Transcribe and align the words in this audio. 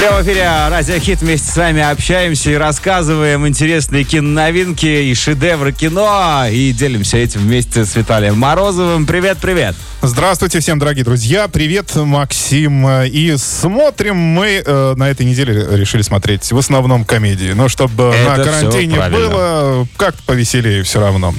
Прямо 0.00 0.22
в 0.22 0.22
эфире 0.22 0.48
Радио 0.70 0.98
Хит 0.98 1.20
вместе 1.20 1.52
с 1.52 1.56
вами 1.58 1.82
общаемся 1.82 2.50
и 2.50 2.54
рассказываем 2.54 3.46
интересные 3.46 4.04
киноновинки 4.04 4.86
и 4.86 5.14
шедевры 5.14 5.72
кино. 5.72 6.46
И 6.50 6.72
делимся 6.72 7.18
этим 7.18 7.42
вместе 7.42 7.84
с 7.84 7.94
Виталием 7.96 8.38
Морозовым. 8.38 9.04
Привет-привет! 9.04 9.76
Здравствуйте 10.02 10.60
всем, 10.60 10.78
дорогие 10.78 11.04
друзья. 11.04 11.46
Привет, 11.48 11.94
Максим. 11.94 12.88
И 13.04 13.36
смотрим 13.36 14.16
мы 14.16 14.62
э, 14.64 14.94
на 14.96 15.10
этой 15.10 15.26
неделе 15.26 15.66
решили 15.72 16.00
смотреть 16.00 16.50
в 16.50 16.56
основном 16.56 17.04
комедии. 17.04 17.52
Но 17.52 17.68
чтобы 17.68 18.04
Это 18.04 18.38
на 18.38 18.42
карантине 18.42 18.98
было 19.10 19.86
как-то 19.98 20.22
повеселее 20.24 20.82
все 20.84 21.00
равно. 21.00 21.34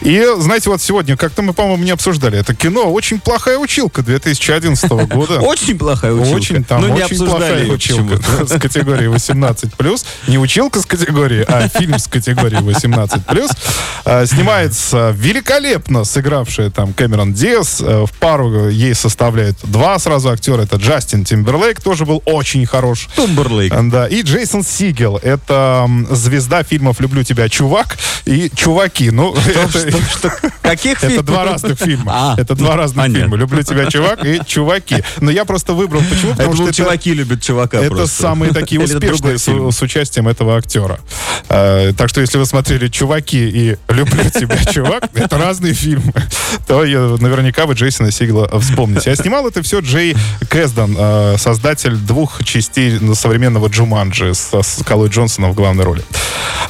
И 0.00 0.26
знаете, 0.38 0.70
вот 0.70 0.80
сегодня, 0.80 1.16
как-то 1.16 1.42
мы, 1.42 1.52
по-моему, 1.52 1.84
не 1.84 1.90
обсуждали 1.90 2.38
это 2.38 2.54
кино. 2.54 2.90
Очень 2.90 3.20
плохая 3.20 3.58
училка 3.58 4.02
2011 4.02 4.90
года. 4.90 5.40
Очень 5.40 5.78
плохая 5.78 6.12
училка. 6.12 6.36
Очень, 6.36 6.64
там 6.64 6.80
ну, 6.80 6.94
очень 6.94 7.24
плохая 7.24 7.62
ее 7.62 7.78
училка 8.04 8.46
с 8.46 8.58
категории 8.60 9.08
18+. 9.08 10.04
Не 10.28 10.38
училка 10.38 10.80
с 10.80 10.86
категории, 10.86 11.44
а 11.46 11.68
фильм 11.68 11.98
с 11.98 12.06
категории 12.06 12.58
18+. 12.58 13.56
А, 14.04 14.26
Снимается 14.26 15.14
великолепно 15.16 16.04
сыгравшая 16.04 16.70
там 16.70 16.92
Кэмерон 16.92 17.32
Диас. 17.34 17.80
Э, 17.80 18.04
В 18.06 18.12
пару 18.18 18.68
ей 18.68 18.94
составляют 18.94 19.58
два 19.64 19.98
сразу 19.98 20.30
актера. 20.30 20.62
Это 20.62 20.76
Джастин 20.76 21.24
Тимберлейк, 21.24 21.80
тоже 21.80 22.04
был 22.06 22.22
очень 22.24 22.64
хорош. 22.66 23.08
Тумберлейк. 23.16 23.72
Э, 23.72 23.80
Да, 23.82 24.06
и 24.06 24.22
Джейсон 24.22 24.62
Сигел. 24.64 25.18
Это 25.22 25.88
звезда 26.10 26.62
фильмов 26.62 27.00
«Люблю 27.00 27.22
тебя, 27.24 27.48
чувак» 27.48 27.96
и 28.24 28.50
«Чуваки». 28.54 29.10
Ну, 29.10 29.34
это- 29.34 30.32
Каких 30.62 31.02
это 31.04 31.22
два 31.22 31.44
разных 31.44 31.78
фильма. 31.78 32.12
А, 32.14 32.40
это 32.40 32.54
два 32.54 32.76
разных 32.76 33.06
фильма. 33.12 33.36
«Люблю 33.36 33.62
тебя, 33.62 33.86
чувак» 33.90 34.24
и 34.24 34.40
«Чуваки». 34.46 35.02
Но 35.20 35.30
я 35.30 35.44
просто 35.44 35.72
выбрал. 35.74 36.02
Почему? 36.08 36.30
Я 36.30 36.36
Потому 36.36 36.54
что 36.56 36.72
чуваки 36.72 37.12
любят 37.14 37.42
чувака 37.42 37.78
это 37.96 38.02
просто. 38.04 38.22
самые 38.22 38.52
такие 38.52 38.80
успешные 38.80 39.38
с, 39.38 39.44
с 39.46 39.82
участием 39.82 40.28
этого 40.28 40.56
актера. 40.56 41.00
Э, 41.48 41.92
так 41.96 42.08
что 42.08 42.20
если 42.20 42.38
вы 42.38 42.46
смотрели 42.46 42.88
«Чуваки» 42.88 43.48
и 43.48 43.76
«Люблю 43.88 44.30
тебя, 44.30 44.64
чувак», 44.64 45.08
это 45.14 45.38
разные 45.38 45.74
фильмы, 45.74 46.12
то 46.66 46.84
наверняка 46.84 47.66
вы 47.66 47.74
Джейсона 47.74 48.10
Сигла 48.10 48.48
вспомните. 48.60 49.10
А 49.10 49.16
снимал 49.16 49.46
это 49.46 49.62
все 49.62 49.80
Джей 49.80 50.16
Кэсдан, 50.48 50.96
э, 50.98 51.36
создатель 51.38 51.96
двух 51.96 52.44
частей 52.44 52.98
современного 53.14 53.68
Джуманджи 53.68 54.34
с, 54.34 54.50
Скалой 54.62 55.08
Джонсоном 55.08 55.52
в 55.52 55.54
главной 55.54 55.84
роли. 55.84 56.02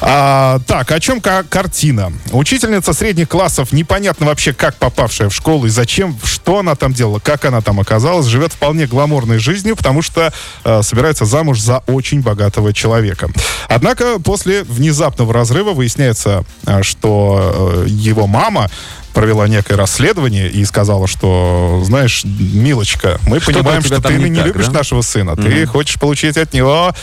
А, 0.01 0.59
так, 0.65 0.91
о 0.91 0.99
чем 0.99 1.21
ка- 1.21 1.43
картина? 1.47 2.11
Учительница 2.31 2.93
средних 2.93 3.29
классов, 3.29 3.71
непонятно 3.71 4.25
вообще, 4.25 4.53
как 4.53 4.75
попавшая 4.75 5.29
в 5.29 5.35
школу 5.35 5.65
и 5.65 5.69
зачем, 5.69 6.17
что 6.23 6.59
она 6.59 6.75
там 6.75 6.93
делала, 6.93 7.19
как 7.19 7.45
она 7.45 7.61
там 7.61 7.79
оказалась, 7.79 8.25
живет 8.25 8.53
вполне 8.53 8.87
гламурной 8.87 9.37
жизнью, 9.37 9.75
потому 9.75 10.01
что 10.01 10.33
э, 10.63 10.81
собирается 10.81 11.10
замуж 11.19 11.59
за 11.59 11.79
очень 11.87 12.21
богатого 12.21 12.73
человека. 12.73 13.29
Однако 13.69 14.19
после 14.19 14.63
внезапного 14.63 15.33
разрыва 15.33 15.71
выясняется, 15.73 16.43
э, 16.65 16.83
что 16.83 17.83
э, 17.85 17.89
его 17.89 18.27
мама 18.27 18.69
провела 19.13 19.47
некое 19.47 19.75
расследование 19.75 20.49
и 20.49 20.63
сказала, 20.65 21.05
что, 21.07 21.81
знаешь, 21.83 22.23
милочка, 22.23 23.19
мы 23.27 23.39
Что-то 23.41 23.59
понимаем, 23.59 23.81
что 23.83 24.01
ты 24.01 24.13
не 24.13 24.29
не 24.29 24.37
так, 24.37 24.45
любишь 24.47 24.67
да? 24.67 24.71
нашего 24.73 25.01
сына, 25.01 25.35
ты 25.35 25.65
хочешь 25.65 25.99
получить 25.99 26.37
от 26.37 26.53
него 26.53 26.93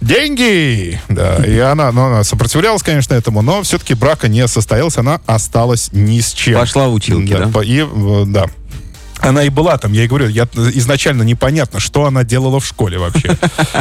деньги. 0.00 0.98
Да, 1.08 1.36
и 1.44 1.58
она, 1.58 1.92
ну, 1.92 2.06
она 2.06 2.24
сопротивлялась, 2.24 2.82
конечно, 2.82 3.14
этому, 3.14 3.42
но 3.42 3.62
все-таки 3.62 3.94
брака 3.94 4.28
не 4.28 4.46
состоялось, 4.48 4.96
она 4.96 5.20
осталась 5.26 5.90
ни 5.92 6.20
с 6.20 6.32
чем. 6.32 6.58
Пошла 6.58 6.88
в 6.88 6.94
училки, 6.94 7.32
да? 7.32 7.48
по- 7.48 7.60
И, 7.62 7.80
э, 7.80 8.24
да. 8.26 8.46
Она 9.20 9.44
и 9.44 9.48
была 9.48 9.78
там, 9.78 9.92
я 9.92 10.00
ей 10.02 10.08
говорю, 10.08 10.28
я 10.28 10.44
изначально 10.74 11.22
непонятно, 11.22 11.80
что 11.80 12.04
она 12.06 12.24
делала 12.24 12.60
в 12.60 12.66
школе 12.66 12.98
вообще. 12.98 13.36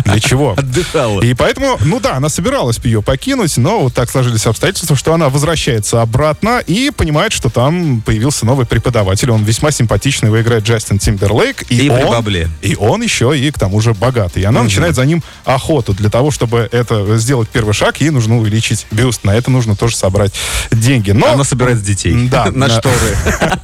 Для 0.06 0.20
чего? 0.20 0.54
Отдыхала. 0.58 1.22
И 1.22 1.34
поэтому, 1.34 1.78
ну 1.82 2.00
да, 2.00 2.16
она 2.16 2.30
собиралась 2.30 2.80
ее 2.84 3.02
покинуть, 3.02 3.58
но 3.58 3.82
вот 3.82 3.94
так 3.94 4.10
сложились 4.10 4.46
обстоятельства, 4.46 4.96
что 4.96 5.14
она 5.14 5.30
возвращается 5.30 6.02
обратно 6.02 6.60
и 6.66 6.92
понимает, 6.92 7.32
что 7.34 7.50
там 7.50 8.02
появился 8.02 8.46
новый 8.46 8.66
преподаватель. 8.66 9.32
Он 9.32 9.44
весьма 9.44 9.72
симпатичный, 9.72 10.28
его 10.28 10.42
играет 10.42 10.64
Джастин 10.64 11.00
Тимберлейк. 11.00 11.64
И 11.64 11.78
при 11.78 11.90
он, 11.90 12.12
бабле. 12.12 12.50
и 12.62 12.76
он 12.76 13.02
еще 13.02 13.38
и 13.38 13.52
к 13.52 13.58
тому 13.60 13.82
же 13.82 13.94
богатый. 13.94 14.44
И 14.44 14.46
она 14.46 14.64
начинает 14.64 14.96
за 14.96 15.06
ним 15.06 15.24
охоту. 15.46 15.94
Для 15.94 16.10
того, 16.10 16.32
чтобы 16.32 16.68
это 16.72 17.18
сделать 17.18 17.50
первый 17.50 17.74
шаг, 17.74 18.02
ей 18.02 18.10
нужно 18.10 18.38
увеличить 18.38 18.86
бюст. 18.92 19.24
На 19.24 19.36
это 19.36 19.52
нужно 19.52 19.76
тоже 19.76 19.96
собрать 19.96 20.34
деньги. 20.72 21.12
Но 21.12 21.34
Она 21.34 21.44
собирает 21.44 21.82
детей. 21.82 22.28
Да, 22.30 22.46
На 22.54 22.68
да. 22.68 22.80
шторы. 22.80 23.18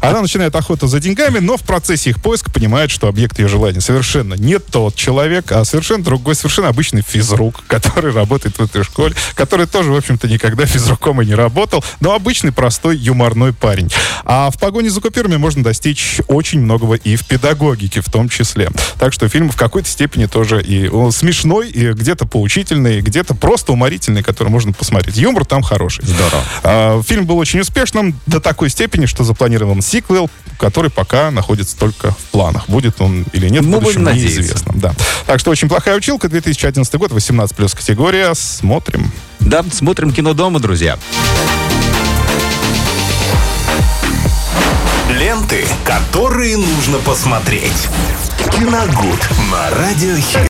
она 0.00 0.22
начинает 0.22 0.54
охоту 0.54 0.86
за 0.86 1.00
деньгами, 1.08 1.38
но 1.38 1.56
в 1.56 1.62
процессе 1.62 2.10
их 2.10 2.20
поиска 2.20 2.50
понимает, 2.50 2.90
что 2.90 3.08
объект 3.08 3.38
ее 3.38 3.48
желания 3.48 3.80
совершенно 3.80 4.34
не 4.34 4.58
тот 4.58 4.94
человек, 4.94 5.52
а 5.52 5.64
совершенно 5.64 6.04
другой, 6.04 6.34
совершенно 6.34 6.68
обычный 6.68 7.02
физрук, 7.02 7.64
который 7.66 8.12
работает 8.12 8.58
в 8.58 8.62
этой 8.62 8.84
школе, 8.84 9.14
который 9.34 9.66
тоже, 9.66 9.90
в 9.90 9.96
общем-то, 9.96 10.28
никогда 10.28 10.66
физруком 10.66 11.22
и 11.22 11.26
не 11.26 11.34
работал, 11.34 11.82
но 12.00 12.14
обычный, 12.14 12.52
простой, 12.52 12.96
юморной 12.96 13.54
парень. 13.54 13.90
А 14.24 14.50
в 14.50 14.58
погоне 14.58 14.90
за 14.90 15.00
купюрами 15.00 15.36
можно 15.36 15.64
достичь 15.64 16.20
очень 16.28 16.60
многого 16.60 16.94
и 16.94 17.16
в 17.16 17.24
педагогике 17.26 18.02
в 18.02 18.10
том 18.10 18.28
числе. 18.28 18.70
Так 18.98 19.14
что 19.14 19.28
фильм 19.28 19.50
в 19.50 19.56
какой-то 19.56 19.88
степени 19.88 20.26
тоже 20.26 20.62
и 20.62 20.90
смешной, 21.10 21.70
и 21.70 21.92
где-то 21.92 22.26
поучительный, 22.26 23.00
где-то 23.00 23.34
просто 23.34 23.72
уморительный, 23.72 24.22
который 24.22 24.48
можно 24.48 24.72
посмотреть. 24.74 25.16
Юмор 25.16 25.46
там 25.46 25.62
хороший. 25.62 26.04
Здорово. 26.04 26.42
А, 26.62 27.02
Фильм 27.02 27.24
был 27.24 27.38
очень 27.38 27.60
успешным 27.60 28.20
до 28.26 28.40
такой 28.40 28.68
степени, 28.68 29.06
что 29.06 29.24
запланирован 29.24 29.80
сиквел, 29.80 30.28
который 30.58 30.90
пока 30.98 31.30
находится 31.30 31.76
только 31.76 32.10
в 32.10 32.16
планах. 32.32 32.68
Будет 32.68 33.00
он 33.00 33.24
или 33.32 33.48
нет, 33.48 33.62
в 33.62 33.68
Ну, 33.68 33.78
будущем 33.78 34.00
будем 34.00 34.04
надеяться. 34.06 34.40
неизвестно. 34.40 34.72
Да. 34.74 34.92
Так 35.26 35.38
что 35.38 35.52
очень 35.52 35.68
плохая 35.68 35.94
училка, 35.96 36.28
2011 36.28 36.92
год, 36.96 37.12
18 37.12 37.54
плюс 37.54 37.72
категория. 37.72 38.34
Смотрим. 38.34 39.12
Да, 39.38 39.64
смотрим 39.72 40.10
кино 40.10 40.34
дома, 40.34 40.58
друзья. 40.58 40.98
Ленты, 45.08 45.64
которые 45.84 46.56
нужно 46.56 46.98
посмотреть. 46.98 47.86
Киногуд 48.52 49.28
на 49.52 49.70
Радиохит. 49.70 50.40